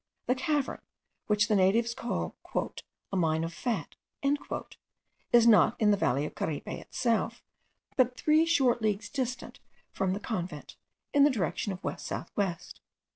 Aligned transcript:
The 0.25 0.33
cavern, 0.33 0.81
which 1.27 1.47
the 1.47 1.55
natives 1.55 1.93
call 1.93 2.35
"a 3.13 3.15
mine 3.15 3.43
of 3.43 3.53
fat" 3.53 3.95
is 5.31 5.45
not 5.45 5.75
in 5.79 5.91
the 5.91 5.95
valley 5.95 6.25
of 6.25 6.33
Caripe 6.33 6.65
itself, 6.67 7.43
but 7.97 8.17
three 8.17 8.47
short 8.47 8.81
leagues 8.81 9.09
distant 9.09 9.59
from 9.91 10.13
the 10.13 10.19
convent, 10.19 10.75
in 11.13 11.23
the 11.23 11.29
direction 11.29 11.71
of 11.71 11.83
west 11.83 12.07
south 12.07 12.31
west. 12.35 12.81